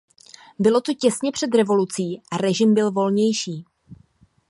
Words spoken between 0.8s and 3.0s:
to těsně před revolucí a režim byl